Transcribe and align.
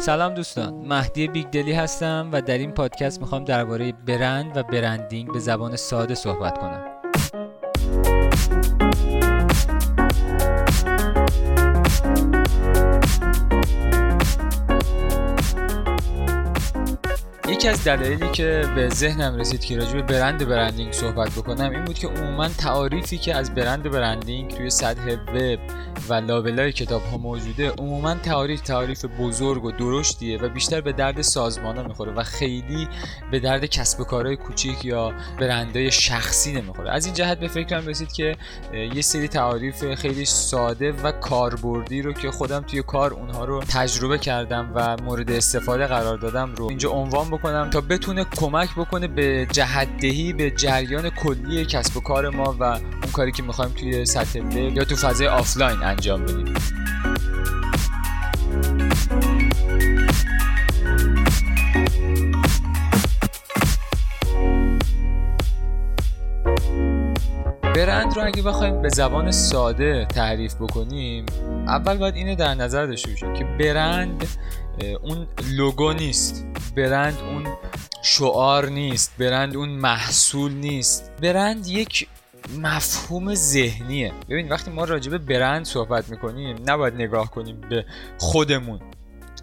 سلام 0.00 0.34
دوستان 0.34 0.74
مهدی 0.74 1.28
بیگ 1.28 1.46
دلی 1.46 1.72
هستم 1.72 2.28
و 2.32 2.42
در 2.42 2.58
این 2.58 2.70
پادکست 2.70 3.20
می‌خوام 3.20 3.44
درباره 3.44 3.92
برند 3.92 4.56
و 4.56 4.62
branding 4.62 5.32
به 5.32 5.38
زبان 5.38 5.76
ساده 5.76 6.14
صحبت 6.14 6.58
کنم. 6.58 6.89
یکی 17.60 17.68
از 17.68 17.84
دلایلی 17.84 18.28
که 18.32 18.62
به 18.74 18.88
ذهنم 18.88 19.36
رسید 19.36 19.64
که 19.64 19.76
راجع 19.76 19.92
به 19.92 20.02
برند 20.02 20.48
branding 20.48 20.92
صحبت 20.92 21.30
بکنم 21.30 21.70
این 21.70 21.84
بود 21.84 21.98
که 21.98 22.08
عموما 22.08 22.48
تعاریفی 22.48 23.18
که 23.18 23.34
از 23.34 23.54
برند 23.54 23.90
branding 23.90 24.50
توی 24.50 24.70
سطح 24.70 25.12
وب 25.12 25.58
و 26.08 26.14
لابلای 26.14 26.72
کتاب 26.72 27.02
ها 27.02 27.18
موجوده 27.18 27.70
عموما 27.70 28.14
تعاریف 28.14 28.60
تعاریف 28.60 29.04
بزرگ 29.20 29.64
و 29.64 29.72
درشتیه 29.72 30.38
و 30.38 30.48
بیشتر 30.48 30.80
به 30.80 30.92
درد 30.92 31.22
سازمان 31.22 31.76
ها 31.76 31.82
می‌خوره 31.82 32.12
و 32.12 32.22
خیلی 32.22 32.88
به 33.30 33.40
درد 33.40 33.64
کسب 33.64 34.00
و 34.00 34.04
کارهای 34.04 34.36
کوچیک 34.36 34.84
یا 34.84 35.12
برندهای 35.40 35.90
شخصی 35.90 36.52
نمی‌خوره. 36.52 36.90
از 36.90 37.04
این 37.04 37.14
جهت 37.14 37.40
به 37.40 37.48
فکرم 37.48 37.86
رسید 37.86 38.12
که 38.12 38.36
یه 38.94 39.02
سری 39.02 39.28
تعاریف 39.28 39.94
خیلی 39.94 40.24
ساده 40.24 40.92
و 40.92 41.12
کاربردی 41.12 42.02
رو 42.02 42.12
که 42.12 42.30
خودم 42.30 42.60
توی 42.60 42.82
کار 42.82 43.14
اونها 43.14 43.44
رو 43.44 43.62
تجربه 43.62 44.18
کردم 44.18 44.72
و 44.74 44.96
مورد 44.96 45.30
استفاده 45.30 45.86
قرار 45.86 46.18
دادم 46.18 46.54
رو 46.54 46.64
اینجا 46.68 46.90
عنوان 46.90 47.28
بکنم. 47.30 47.49
تا 47.70 47.80
بتونه 47.80 48.24
کمک 48.24 48.74
بکنه 48.76 49.08
به 49.08 49.46
جهتدهی 49.52 50.32
به 50.32 50.50
جریان 50.50 51.10
کلی 51.10 51.64
کسب 51.64 51.96
و 51.96 52.00
کار 52.00 52.30
ما 52.30 52.56
و 52.60 52.64
اون 52.64 53.12
کاری 53.12 53.32
که 53.32 53.42
می‌خوایم 53.42 53.72
توی 53.72 54.06
سطح 54.06 54.38
یا 54.56 54.84
تو 54.84 54.96
فضای 54.96 55.28
آفلاین 55.28 55.82
انجام 55.82 56.22
بدیم. 56.22 56.54
برند 68.00 68.16
رو 68.16 68.26
اگه 68.26 68.42
بخوایم 68.42 68.82
به 68.82 68.88
زبان 68.88 69.30
ساده 69.30 70.06
تعریف 70.06 70.54
بکنیم 70.54 71.26
اول 71.66 71.96
باید 71.96 72.14
اینو 72.14 72.34
در 72.34 72.54
نظر 72.54 72.86
داشته 72.86 73.10
باشیم 73.10 73.34
که 73.34 73.44
برند 73.44 74.24
اون 75.02 75.26
لوگو 75.50 75.92
نیست. 75.92 76.44
برند 76.76 77.18
اون 77.18 77.46
شعار 78.02 78.68
نیست. 78.68 79.12
برند 79.18 79.56
اون 79.56 79.68
محصول 79.68 80.52
نیست. 80.52 81.12
برند 81.22 81.66
یک 81.66 82.08
مفهوم 82.58 83.34
ذهنیه. 83.34 84.12
ببین 84.28 84.48
وقتی 84.48 84.70
ما 84.70 84.84
راجع 84.84 85.10
به 85.10 85.18
برند 85.18 85.64
صحبت 85.64 86.08
می‌کنیم 86.08 86.56
نباید 86.66 86.94
نگاه 86.94 87.30
کنیم 87.30 87.60
به 87.70 87.84
خودمون. 88.18 88.80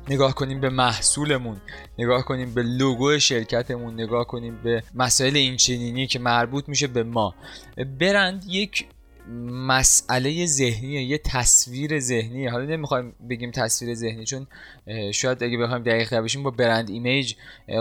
نگاه 0.09 0.36
کنیم 0.36 0.61
به 0.61 0.69
محصولمون 0.69 1.61
نگاه 2.00 2.25
کنیم 2.25 2.53
به 2.53 2.63
لوگو 2.63 3.19
شرکتمون 3.19 3.94
نگاه 3.94 4.27
کنیم 4.27 4.59
به 4.63 4.83
مسائل 4.95 5.36
اینچنینی 5.36 6.08
که 6.08 6.19
مربوط 6.19 6.69
میشه 6.69 6.88
به 6.88 7.03
ما. 7.03 7.36
برند 8.00 8.44
یک 8.47 8.85
مسئله 9.52 10.45
ذهنیه 10.45 11.03
یه 11.03 11.17
تصویر 11.17 12.00
ذهنیه 12.00 12.52
حالا 12.52 12.66
نمی‌خوایم 12.66 13.16
بگیم 13.30 13.52
تصویر 13.52 13.94
ذهنی 13.94 14.25
چون 14.25 14.47
شاید 15.14 15.44
اگه 15.44 15.58
بخوایم 15.58 15.84
دقیق 15.84 16.14
بشیم 16.14 16.44
با 16.44 16.52
برند 16.52 16.89
ایمیج 16.89 17.34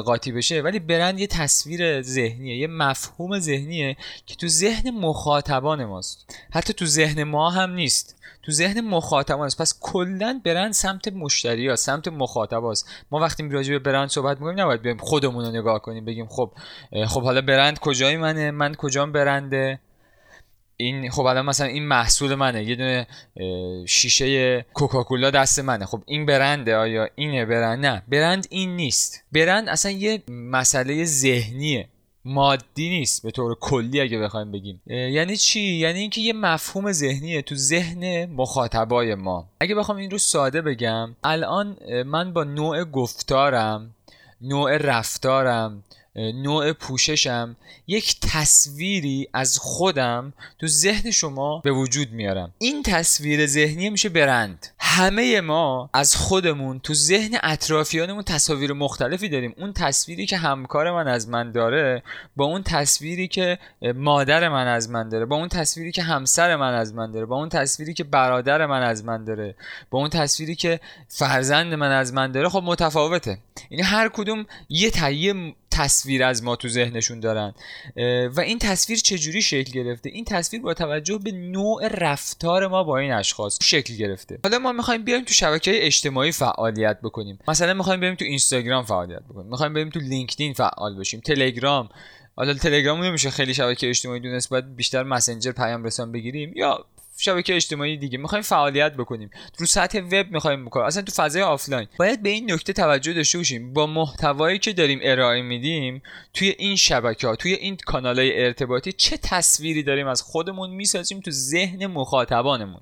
قاطی 0.04 0.32
بشه. 0.32 0.62
ولی 0.62 0.78
برند 0.78 1.20
یه 1.20 1.26
تصویر 1.26 2.02
ذهنیه 2.02 2.56
یه 2.56 2.66
مفهوم 2.66 3.38
ذهنیه 3.38 3.96
که 4.26 4.34
تو 4.34 4.48
ذهن 4.48 4.90
مخاطبان 4.90 5.84
ماست. 5.84 6.36
حتی 6.50 6.72
تو 6.72 6.86
ذهن 6.86 7.22
ما 7.22 7.50
هم 7.50 7.70
نیست. 7.70 8.16
تو 8.42 8.52
ذهن 8.52 8.80
مخاطبان 8.80 9.46
است. 9.46 9.60
پس 9.60 9.78
کلا 9.80 10.40
برند 10.44 10.72
سمت 10.72 11.08
مشتری 11.08 11.68
ها 11.68 11.76
سمت 11.76 12.08
مخاطب 12.08 12.64
است. 12.64 12.88
ما 13.10 13.18
وقتی 13.18 13.48
راجع 13.48 13.72
به 13.72 13.78
برند 13.78 14.08
صحبت 14.08 14.40
می‌کنیم 14.40 14.60
نباید 14.60 14.82
بریم 14.82 14.96
خودمون 14.96 15.44
رو 15.44 15.50
نگاه 15.50 15.82
کنیم 15.82 16.04
بگیم 16.04 16.26
خب 16.26 16.52
خب 17.06 17.22
حالا 17.22 17.40
برند 17.40 17.78
کجای 17.78 18.16
منه؟ 18.16 18.50
من 18.50 18.74
کجام 18.74 19.12
برنده؟ 19.12 19.80
این 20.76 21.10
خب 21.10 21.22
الان 21.22 21.46
مثلا 21.46 21.66
این 21.66 21.86
محصول 21.88 22.34
منه 22.34 22.64
یه 22.64 22.74
دونه 22.76 23.06
شیشه 23.86 24.62
کوکاکولا 24.74 25.30
دست 25.30 25.58
منه. 25.58 25.86
خب 25.86 26.02
این 26.06 26.26
برنده 26.26 26.76
آیا 26.76 27.08
اینه؟ 27.14 27.44
برند 27.44 27.86
نه. 27.86 28.02
برند 28.08 28.46
این 28.50 28.76
نیست. 28.76 29.24
برند 29.32 29.68
اصلا 29.68 29.92
یه 29.92 30.22
مسئله 30.28 31.04
ذهنیه. 31.04 31.88
مادی 32.24 32.88
نیست 32.88 33.22
به 33.22 33.30
طور 33.30 33.56
کلی 33.60 34.00
اگه 34.00 34.18
بخوایم 34.18 34.52
بگیم. 34.52 34.80
یعنی 34.86 35.36
چی؟ 35.36 35.60
یعنی 35.60 35.98
اینکه 35.98 36.20
یه 36.20 36.32
مفهوم 36.32 36.92
ذهنیه 36.92 37.42
تو 37.42 37.54
ذهن 37.54 38.24
مخاطبای 38.24 39.14
ما. 39.14 39.48
اگه 39.60 39.74
بخوام 39.74 39.98
این 39.98 40.10
رو 40.10 40.18
ساده 40.18 40.62
بگم 40.62 41.16
الان 41.24 41.76
من 42.06 42.32
با 42.32 42.44
نوع 42.44 42.84
گفتارم 42.84 43.94
نوع 44.40 44.76
رفتارم 44.76 45.82
نوع 46.16 46.72
پوششم 46.72 47.56
یک 47.86 48.16
تصویری 48.20 49.28
از 49.32 49.58
خودم 49.58 50.32
تو 50.58 50.66
ذهن 50.66 51.10
شما 51.10 51.58
به 51.58 51.72
وجود 51.72 52.12
میارم. 52.12 52.52
این 52.58 52.82
تصویر 52.82 53.46
ذهنی 53.46 53.90
میشه 53.90 54.08
برند. 54.08 54.66
همه 54.78 55.40
ما 55.40 55.90
از 55.92 56.16
خودمون 56.16 56.78
تو 56.78 56.94
ذهن 56.94 57.38
اطرافیانمون 57.42 58.22
تصاویر 58.22 58.72
مختلفی 58.72 59.28
داریم. 59.28 59.54
اون 59.58 59.72
تصویری 59.72 60.26
که 60.26 60.36
همکار 60.36 60.92
من 60.92 61.08
از 61.08 61.28
من 61.28 61.52
داره 61.52 62.02
با 62.36 62.44
اون 62.44 62.62
تصویری 62.62 63.28
که 63.28 63.58
مادر 63.94 64.48
من 64.48 64.66
از 64.66 64.90
من 64.90 65.08
داره 65.08 65.24
با 65.24 65.36
اون 65.36 65.48
تصویری 65.48 65.92
که 65.92 66.02
همسر 66.02 66.56
من 66.56 66.74
از 66.74 66.94
من 66.94 67.12
داره 67.12 67.26
با 67.26 67.36
اون 67.36 67.48
تصویری 67.48 67.94
که 67.94 68.04
برادر 68.04 68.66
من 68.66 68.82
از 68.82 69.04
من 69.04 69.24
داره 69.24 69.54
با 69.90 69.98
اون 69.98 70.08
تصویری 70.08 70.54
که 70.54 70.80
فرزند 71.08 71.74
من 71.74 71.90
از 71.90 72.12
من 72.12 72.32
داره 72.32 72.48
خب 72.48 72.62
متفاوته. 72.64 73.38
یعنی 73.70 73.82
هر 73.82 74.08
کدوم 74.08 74.46
یه 74.68 74.90
تهیه 74.90 75.54
تصویر 75.76 76.24
از 76.24 76.42
ما 76.42 76.56
تو 76.56 76.68
ذهنشون 76.68 77.20
دارن. 77.20 77.54
و 78.36 78.40
این 78.40 78.58
تصویر 78.58 78.98
چجوری 78.98 79.42
شکل 79.42 79.72
گرفته؟ 79.72 80.10
این 80.10 80.24
تصویر 80.24 80.62
با 80.62 80.74
توجه 80.74 81.18
به 81.18 81.32
نوع 81.32 81.88
رفتار 81.88 82.66
ما 82.66 82.84
با 82.84 82.98
این 82.98 83.12
اشخاص 83.12 83.58
شکل 83.62 83.96
گرفته. 83.96 84.38
حالا 84.44 84.58
ما 84.58 84.72
می‌خوایم 84.72 85.04
بیایم 85.04 85.24
تو 85.24 85.34
شبکه 85.34 85.86
اجتماعی 85.86 86.32
فعالیت 86.32 86.98
بکنیم. 87.02 87.38
مثلا 87.48 87.74
می‌خوایم 87.74 88.00
بریم 88.00 88.14
تو 88.14 88.24
اینستاگرام 88.24 88.84
فعالیت 88.84 89.22
بکنیم. 89.22 89.50
می‌خوایم 89.50 89.74
بریم 89.74 89.90
تو 89.90 90.00
لینکدین 90.00 90.52
فعال 90.52 90.98
بشیم. 90.98 91.20
تلگرام. 91.20 91.88
حالا 92.36 92.54
تلگرام 92.54 93.04
نمیشه 93.04 93.30
خیلی 93.30 93.54
شبکه 93.54 93.88
اجتماعی 93.88 94.20
دونست 94.20 94.48
باید 94.48 94.76
بیشتر 94.76 95.02
مسنجر 95.02 95.52
پیام 95.52 95.84
رسان 95.84 96.12
بگیریم 96.12 96.52
یا 96.56 96.84
شبکه 97.18 97.56
اجتماعی 97.56 97.96
دیگه. 97.96 98.18
می‌خوایم 98.18 98.42
فعالیت 98.42 98.94
بکنیم. 98.94 99.30
رو 99.58 99.66
سطح 99.66 99.98
وب 99.98 100.30
می‌خوایم 100.30 100.64
بکنیم. 100.64 100.86
اصلا 100.86 101.02
تو 101.02 101.12
فضای 101.12 101.42
آفلاین. 101.42 101.88
باید 101.98 102.22
به 102.22 102.28
این 102.28 102.52
نکته 102.52 102.72
توجه 102.72 103.12
داشته 103.12 103.38
باشیم. 103.38 103.72
با 103.72 103.86
محتوایی 103.86 104.58
که 104.58 104.72
داریم 104.72 104.98
ارائه 105.02 105.42
میدیم 105.42 106.02
توی 106.34 106.54
این 106.58 106.76
شبکه 106.76 107.26
ها 107.26 107.36
توی 107.36 107.52
این 107.52 107.76
کانال 107.76 108.18
های 108.18 108.44
ارتباطی 108.44 108.92
چه 108.92 109.16
تصویری 109.16 109.82
داریم 109.82 110.06
از 110.06 110.22
خودمون 110.22 110.70
می‌سازیم 110.70 111.20
تو 111.20 111.30
ذهن 111.30 111.86
مخاطبانمون؟ 111.86 112.80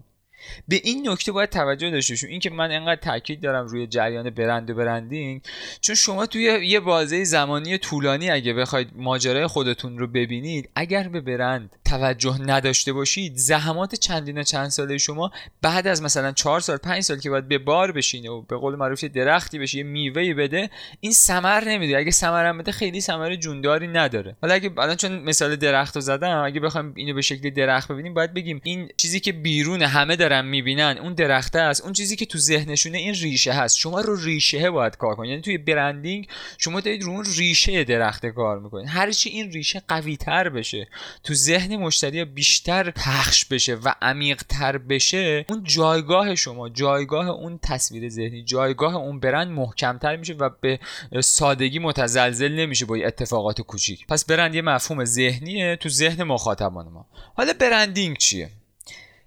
به 0.69 0.81
این 0.84 1.09
نکته 1.09 1.33
باید 1.33 1.50
توجه 1.50 1.91
داشته 1.91 2.12
باشیم. 2.12 2.31
اینکه 2.31 2.50
من 2.50 2.71
انقدر 2.73 3.00
تاکید 3.00 3.41
دارم 3.41 3.67
روی 3.67 3.87
جریان 3.87 4.31
برند 4.31 4.71
و 4.71 4.75
برندینگ. 4.75 5.43
چون 5.81 5.94
شما 5.94 6.27
توی 6.27 6.43
یه 6.43 6.81
بازه 6.81 7.25
زمانی 7.25 7.78
طولانی 7.78 8.31
اگه 8.31 8.53
بخواید 8.53 8.89
ماجرای 8.97 9.47
خودتون 9.47 9.99
رو 9.99 10.06
ببینید 10.06 10.71
اگر 10.75 11.09
به 11.09 11.21
برند 11.21 11.77
توجه 11.99 12.38
نداشته 12.41 12.93
باشید 12.93 13.37
زحمات 13.37 13.94
چندین 13.94 14.43
چند 14.43 14.69
ساله 14.69 14.99
شما 14.99 15.31
بعد 15.62 15.87
از 15.87 16.03
مثلا 16.03 16.32
چهار 16.32 16.60
سال 16.60 16.77
پنج 16.77 17.03
سال 17.03 17.19
که 17.19 17.31
باید 17.31 17.49
به 17.49 17.59
بار 17.59 17.93
بشینه 17.93 18.31
و 18.31 18.43
به 18.43 18.56
قول 18.56 18.77
معروف 18.77 19.05
درختی 19.05 19.59
بشه 19.59 19.78
یه 19.78 19.84
میوهی 19.84 20.34
بده 20.34 20.71
این 21.00 21.12
ثمر 21.12 21.65
نمیده. 21.65 21.99
اگه 21.99 22.10
ثمر 22.10 22.53
بده 22.53 22.72
خیلی 22.72 23.00
ثمر 23.00 23.34
جونداری 23.37 23.88
نداره. 23.88 24.37
حالا 24.43 24.55
اگه 24.55 24.71
الان 24.78 24.97
چون 24.97 25.19
مثال 25.19 25.56
درخت 25.56 25.94
رو 25.94 26.00
زدم 26.00 26.43
اگه 26.44 26.60
بخوایم 26.60 26.93
اینو 26.97 27.15
به 27.15 27.22
شکل 27.22 27.50
درخت 27.50 27.93
ببینیم 27.93 28.15
باید 28.15 28.34
بگیم 28.34 28.61
این 28.65 28.88
چیزی 28.97 29.21
که 29.21 29.32
بیرون 29.32 29.82
همه 29.82 30.16
دارن 30.16 30.44
می‌بینن 30.44 30.99
اون 31.03 31.15
درخته 31.15 31.59
است 31.59 31.84
اون 31.84 31.93
چیزی 31.93 32.16
که 32.16 32.26
تو 32.26 32.38
ذهنشونه 32.38 32.99
این 32.99 33.15
ریشه 33.15 33.53
هست. 33.53 33.76
شما 33.76 34.00
رو 34.00 34.17
ریشه 34.17 34.70
باید 34.70 34.96
کار 34.96 35.14
کنید. 35.14 35.31
یعنی 35.31 35.43
توی 35.43 35.58
برندینگ 35.58 36.29
شما 36.58 36.81
دارید 36.81 37.02
رو 37.02 37.11
اون 37.11 37.25
ریشه 37.37 37.85
درخت 37.85 38.26
کار 38.26 38.58
می‌کنید. 38.58 38.88
هرچی 38.88 39.31
این 39.31 39.52
ریشه 39.52 39.82
قوی 39.88 40.17
تر 40.17 40.49
بشه 40.49 40.88
تو 41.25 41.35
ذهن 41.35 41.76
مشتری 41.84 42.25
بیشتر 42.25 42.90
پخش 42.90 43.44
بشه 43.44 43.75
و 43.75 43.94
عمیق 44.02 44.42
تر 44.42 44.78
بشه 44.78 45.44
اون 45.48 45.64
جایگاه 45.64 46.34
شما 46.34 46.69
جایگاه 46.69 47.28
اون 47.28 47.58
تصویر 47.62 48.08
ذهنی 48.08 48.42
جایگاه 48.42 48.94
اون 48.94 49.20
برند 49.20 49.48
محکمتر 49.48 50.16
میشه 50.16 50.34
و 50.34 50.50
به 50.60 50.78
سادگی 51.20 51.78
متزلزل 51.78 52.52
نمیشه 52.52 52.86
با 52.86 52.96
اتفاقات 52.96 53.60
کوچیک. 53.60 54.06
پس 54.06 54.25
برند 54.25 54.54
یه 54.54 54.62
مفهوم 54.62 55.04
ذهنیه 55.04 55.76
تو 55.76 55.88
ذهن 55.88 56.22
مخاطبان 56.22 56.88
ما. 56.88 57.06
حالا 57.34 57.52
برندینگ 57.60 58.16
چیه؟ 58.19 58.50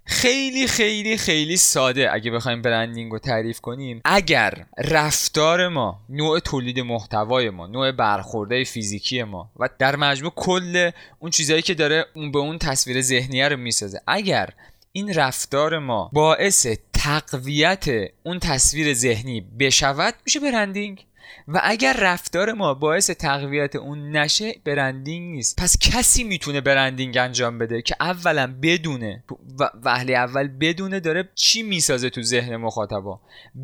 خیلی 0.09 0.67
خیلی 0.67 1.17
خیلی 1.17 1.57
ساده. 1.57 2.13
اگه 2.13 2.31
بخوایم 2.31 2.61
برندینگ 2.61 3.11
رو 3.11 3.19
تعریف 3.19 3.59
کنیم 3.59 4.01
اگر 4.05 4.65
رفتار 4.77 5.67
ما 5.67 5.99
نوع 6.09 6.39
تولید 6.39 6.79
محتوای 6.79 7.49
ما 7.49 7.67
نوع 7.67 7.91
برخورده 7.91 8.63
فیزیکی 8.63 9.23
ما 9.23 9.51
و 9.59 9.69
در 9.79 9.95
مجموع 9.95 10.31
کل 10.35 10.91
اون 11.19 11.31
چیزهایی 11.31 11.61
که 11.61 11.73
داره 11.73 12.05
اون 12.15 12.31
به 12.31 12.39
اون 12.39 12.57
تصویر 12.57 13.01
ذهنیه 13.01 13.47
رو 13.47 13.57
می‌سازه 13.57 14.01
اگر 14.07 14.49
این 14.91 15.13
رفتار 15.13 15.79
ما 15.79 16.09
باعث 16.13 16.67
تقویت 16.93 17.85
اون 18.23 18.39
تصویر 18.39 18.93
ذهنی 18.93 19.41
بشود 19.59 20.13
میشه 20.25 20.39
برندینگ؟ 20.39 21.05
و 21.47 21.61
اگر 21.63 21.95
رفتار 21.99 22.53
ما 22.53 22.73
باعث 22.73 23.09
تقویت 23.09 23.75
اون 23.75 24.15
نشه 24.15 24.55
برندینگ 24.65 25.35
نیست. 25.35 25.55
پس 25.61 25.77
کسی 25.79 26.23
می‌تونه 26.23 26.61
برندینگ 26.61 27.17
انجام 27.17 27.57
بده 27.57 27.81
که 27.81 27.95
اولا 27.99 28.55
بدونه 28.61 29.23
و 29.59 29.69
وهله 29.83 30.13
اول 30.13 30.47
بدونه 30.47 30.99
داره 30.99 31.29
چی 31.35 31.63
می‌سازه 31.63 32.09
تو 32.09 32.21
ذهن 32.21 32.55
مخاطبا. 32.55 33.19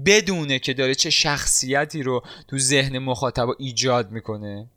بدونه 0.06 0.60
که 0.60 0.74
داره 0.74 0.96
چه 0.96 1.10
شخصیتی 1.10 2.04
رو 2.04 2.24
تو 2.48 2.58
ذهن 2.58 2.98
مخاطبا 2.98 3.56
ایجاد 3.60 4.12
می‌کنه. 4.12 4.68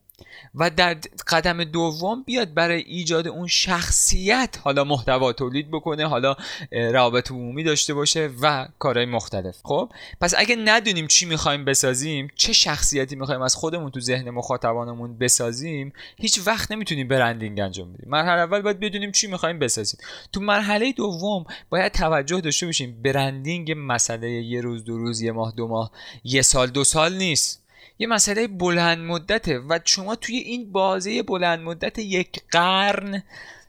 و 0.54 0.70
در 0.70 0.96
قدم 1.28 1.64
دوم 1.64 2.22
بیاد 2.22 2.54
برای 2.54 2.82
ایجاد 2.82 3.28
اون 3.28 3.46
شخصیت 3.46 4.58
حالا 4.62 4.84
محتوا 4.84 5.32
تولید 5.32 5.70
بکنه 5.70 6.08
حالا 6.08 6.36
روابط 6.72 7.30
عمومی 7.30 7.64
داشته 7.64 7.94
باشه 7.94 8.30
و 8.42 8.68
کارهای 8.78 9.06
مختلف. 9.06 9.56
خب؟ 9.62 9.92
پس 10.20 10.34
اگه 10.38 10.56
ندونیم 10.56 11.06
چی 11.06 11.26
می‌خوایم 11.26 11.64
بسازیم 11.64 12.28
چه 12.34 12.52
شخصیتی 12.52 13.16
می‌خوایم 13.16 13.42
از 13.42 13.54
خودمون 13.54 13.90
تو 13.90 14.00
ذهن 14.00 14.30
مخاطبانمون 14.30 15.18
بسازیم 15.18 15.92
هیچ 16.16 16.40
وقت 16.46 16.72
نمی‌تونیم 16.72 17.08
برندینگ 17.08 17.60
انجام 17.60 17.92
بدیم. 17.92 18.10
مرحله 18.10 18.40
اول 18.40 18.62
باید 18.62 18.80
بدونیم 18.80 19.12
چی 19.12 19.26
می‌خوایم 19.26 19.58
بسازیم. 19.58 20.00
تو 20.32 20.40
مرحله 20.40 20.92
دوم 20.92 21.44
باید 21.70 21.92
توجه 21.92 22.40
داشته 22.40 22.66
باشیم 22.66 23.02
برندینگ 23.02 23.74
مسئله 23.76 24.30
یه 24.30 24.60
روز 24.60 24.84
دو 24.84 24.98
روز 24.98 25.20
یه 25.20 25.32
ماه 25.32 25.52
دو 25.56 25.68
ماه 25.68 25.90
یه 26.24 26.42
سال 26.42 26.66
دو 26.66 26.84
سال 26.84 27.16
نیست. 27.16 27.65
یه 27.98 28.06
مسئله 28.06 28.46
بلند 28.48 28.98
مدته 28.98 29.58
و 29.58 29.78
شما 29.84 30.16
توی 30.16 30.36
این 30.36 30.72
بازه 30.72 31.22
بلند 31.22 31.60
مدت 31.60 31.98
یک 31.98 32.42
قرن 32.50 33.22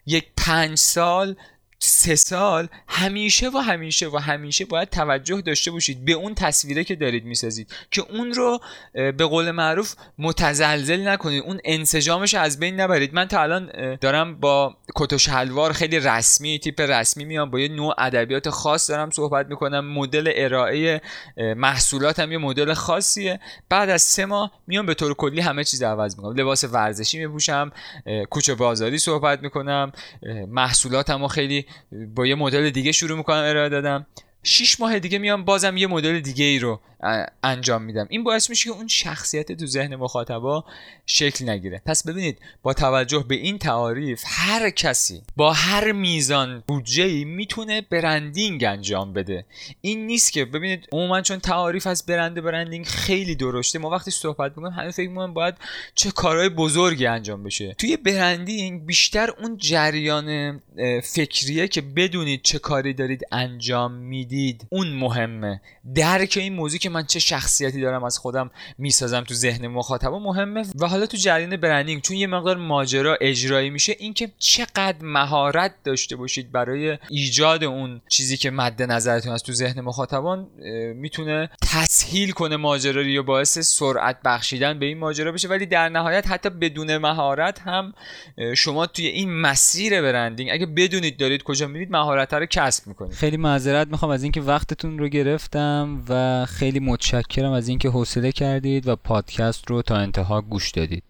یک 0.06 0.28
پنج 0.38 0.78
سال 0.78 1.36
سه 1.80 2.16
سال 2.16 2.68
همیشه 2.88 3.50
و 3.50 3.58
همیشه 3.58 4.08
و 4.08 4.18
همیشه 4.18 4.66
باید 4.66 4.90
توجه 4.90 5.42
داشته 5.42 5.72
باشید. 5.72 6.06
به 6.06 6.12
اون 6.12 6.36
تصویره 6.36 6.84
که 6.84 6.96
دارید 6.96 7.26
می‌سازید 7.26 7.74
که 7.92 8.02
اون 8.02 8.34
رو 8.34 8.60
به 8.94 9.26
قول 9.26 9.52
معروف 9.52 9.96
متزلزل 10.18 11.08
نکنید. 11.08 11.44
اون 11.44 11.60
انسجامش 11.66 12.34
از 12.34 12.60
بین 12.60 12.80
نبرید. 12.80 13.14
من 13.14 13.28
تا 13.28 13.42
الان 13.42 13.96
دارم 13.96 14.40
با 14.40 14.78
کت 14.96 15.14
و 15.14 15.18
شلوار 15.18 15.74
خیلی 15.74 16.00
رسمی 16.00 16.60
تیپ 16.60 16.82
رسمی 16.82 17.26
میام 17.26 17.52
با 17.52 17.60
یه 17.60 17.68
نوع 17.68 17.96
ادبیات 17.98 18.50
خاص 18.50 18.90
دارم 18.90 19.10
صحبت 19.10 19.48
می‌کنم. 19.48 19.94
مدل 19.94 20.32
ارائه 20.36 21.02
محصولات 21.38 22.20
هم 22.20 22.32
یه 22.32 22.38
مدل 22.38 22.74
خاصیه. 22.74 23.40
بعد 23.70 23.90
از 23.90 24.02
سه 24.02 24.26
ماه 24.26 24.52
میام 24.68 24.86
به 24.86 24.94
طور 24.94 25.14
کلی 25.14 25.42
همه 25.42 25.64
چیز 25.64 25.84
عوض 25.84 26.18
می‌کنم. 26.18 26.36
لباس 26.36 26.64
ورزشی 26.64 27.20
میپوشم 27.20 27.72
کوچه 28.30 28.56
بازاری 28.56 28.98
صحبت 28.98 29.42
می‌کنم 29.42 29.92
محصولاتمو 30.48 31.28
خیلی 31.28 31.67
با 32.16 32.28
یه 32.28 32.36
مدل 32.36 32.70
دیگه 32.70 32.92
شروع 32.92 33.18
می‌کنم 33.18 33.44
ارائه 33.46 33.70
دادم. 33.70 34.08
شیش 34.44 34.80
ماه 34.80 35.00
دیگه 35.00 35.18
میام 35.18 35.46
بازم 35.46 35.78
یه 35.78 35.88
مدل 35.88 36.20
دیگه 36.20 36.46
ای 36.46 36.60
رو 36.60 36.82
انجام 37.44 37.82
میدم. 37.84 38.08
این 38.10 38.24
باعث 38.24 38.50
میشه 38.50 38.70
که 38.70 38.76
اون 38.76 38.88
شخصیت 38.88 39.52
تو 39.52 39.66
ذهن 39.66 39.96
مخاطبا 39.96 40.66
شکل 41.06 41.50
نگیره. 41.50 41.82
پس 41.86 42.08
ببینید 42.08 42.40
با 42.64 42.74
توجه 42.74 43.26
به 43.28 43.36
این 43.36 43.58
تعاریف 43.58 44.24
هر 44.26 44.70
کسی 44.70 45.22
با 45.36 45.54
هر 45.54 45.92
میزان 45.92 46.64
بودجه 46.68 47.04
ای 47.04 47.26
می‌تونه 47.26 47.82
برندینگ 47.82 48.64
انجام 48.64 49.14
بده. 49.14 49.46
این 49.82 50.08
نیست 50.08 50.32
که 50.32 50.46
ببینید 50.46 50.88
عموما 50.92 51.22
چون 51.22 51.40
تعاریف 51.40 51.88
از 51.88 52.06
برند 52.06 52.42
برندینگ 52.42 52.86
خیلی 52.86 53.36
درشته 53.36 53.80
ما 53.80 53.90
وقتی 53.90 54.12
صحبت 54.12 54.58
می‌کنیم 54.58 54.80
همه 54.80 54.92
فکر 54.92 55.10
می‌کنن 55.10 55.34
باید 55.34 55.56
چه 55.96 56.12
کارهای 56.12 56.50
بزرگی 56.50 57.06
انجام 57.06 57.44
بشه. 57.44 57.76
توی 57.78 57.98
برندینگ 57.98 58.86
بیشتر 58.86 59.30
اون 59.42 59.58
جریان 59.58 60.60
فکریه 61.04 61.68
که 61.68 61.82
بدونید 61.82 62.42
چه 62.42 62.60
کاری 62.60 62.94
دارید 62.94 63.22
انجام 63.32 63.92
می‌دید 63.92 64.68
اون 64.70 64.88
مهمه. 64.88 65.62
درک 65.96 66.38
این 66.42 66.54
موضوع 66.54 66.80
که 66.88 66.94
من 66.94 67.06
چه 67.06 67.20
شخصیتی 67.20 67.82
دارم 67.82 68.04
از 68.04 68.18
خودم 68.18 68.52
می‌سازم 68.78 69.22
تو 69.22 69.34
ذهن 69.34 69.68
مخاطبا 69.68 70.20
مهمه. 70.20 70.64
و 70.80 70.88
حالا 70.88 71.06
تو 71.06 71.18
جریان 71.18 71.58
برندینگ 71.58 72.02
چون 72.02 72.18
یه 72.18 72.28
مقدار 72.28 72.58
ماجرا 72.58 73.18
اجرایی 73.22 73.70
میشه 73.70 73.96
اینکه 74.00 74.32
چقدر 74.40 74.96
مهارت 75.02 75.74
داشته 75.84 76.16
باشید 76.16 76.52
برای 76.52 76.98
ایجاد 77.10 77.64
اون 77.64 78.02
چیزی 78.10 78.38
که 78.38 78.52
مد 78.52 78.84
نظرتون 78.84 79.34
از 79.34 79.44
تو 79.44 79.54
ذهن 79.54 79.82
مخاطبان 79.82 80.48
می‌تونه 80.96 81.50
تسهیل 81.62 82.32
کنه 82.32 82.58
ماجرا 82.58 83.02
رو 83.02 83.08
یا 83.08 83.24
باعث 83.24 83.60
سرعت 83.60 84.18
بخشیدن 84.26 84.80
به 84.80 84.86
این 84.86 84.98
ماجرا 84.98 85.32
بشه. 85.32 85.48
ولی 85.48 85.66
در 85.66 85.90
نهایت 85.90 86.28
حتی 86.28 86.50
بدون 86.50 86.98
مهارت 86.98 87.60
هم 87.60 87.94
شما 88.56 88.86
توی 88.86 89.08
این 89.08 89.42
مسیر 89.42 90.02
برندینگ 90.02 90.50
اگه 90.52 90.66
بدونید 90.66 91.18
دارید 91.18 91.44
کجا 91.44 91.68
میرید 91.68 91.92
مهارت 91.92 92.34
رو 92.34 92.46
کسب 92.46 92.88
می‌کنید. 92.88 93.14
خیلی 93.14 93.38
معذرت 93.38 93.88
می‌خوام 93.88 94.12
از 94.12 94.24
اینکه 94.24 94.42
وقتتون 94.42 95.00
رو 95.00 95.08
گرفتم 95.08 96.04
و 96.10 96.46
خیلی 96.78 96.90
متشکرم 96.90 97.52
از 97.52 97.68
اینکه 97.68 97.90
حوصله 97.90 98.32
کردید 98.32 98.88
و 98.88 98.96
پادکست 98.96 99.70
رو 99.70 99.82
تا 99.82 99.96
انتها 99.96 100.42
گوش 100.42 100.72
دادید. 100.72 101.04